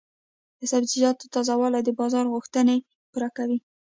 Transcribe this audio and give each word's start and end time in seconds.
د 0.59 0.61
سبزیجاتو 0.71 1.25
تازه 1.35 1.53
والي 1.59 1.81
د 1.83 1.89
بازار 1.99 2.25
غوښتنې 2.33 2.77
پوره 3.11 3.29
کوي. 3.37 3.59